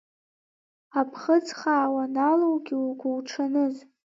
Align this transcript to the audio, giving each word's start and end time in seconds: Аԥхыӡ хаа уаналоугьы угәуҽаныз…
Аԥхыӡ 0.99 1.47
хаа 1.59 1.87
уаналоугьы 1.95 2.77
угәуҽаныз… 2.87 3.75